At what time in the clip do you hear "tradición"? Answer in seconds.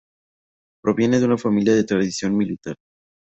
1.83-2.35